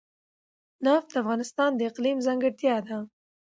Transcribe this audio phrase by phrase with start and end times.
[0.85, 2.97] نفت د افغانستان د اقلیم ځانګړتیا ده.